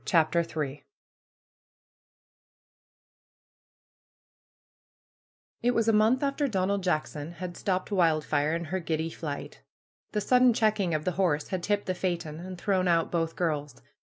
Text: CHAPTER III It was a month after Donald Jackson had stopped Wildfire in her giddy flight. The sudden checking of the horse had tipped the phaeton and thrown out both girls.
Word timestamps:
CHAPTER 0.03 0.39
III 0.39 0.83
It 5.61 5.75
was 5.75 5.87
a 5.87 5.93
month 5.93 6.23
after 6.23 6.47
Donald 6.47 6.81
Jackson 6.81 7.33
had 7.33 7.55
stopped 7.55 7.91
Wildfire 7.91 8.55
in 8.55 8.65
her 8.65 8.79
giddy 8.79 9.11
flight. 9.11 9.61
The 10.13 10.19
sudden 10.21 10.55
checking 10.55 10.95
of 10.95 11.05
the 11.05 11.11
horse 11.21 11.49
had 11.49 11.61
tipped 11.61 11.85
the 11.85 11.93
phaeton 11.93 12.39
and 12.39 12.57
thrown 12.57 12.87
out 12.87 13.11
both 13.11 13.35
girls. 13.35 13.79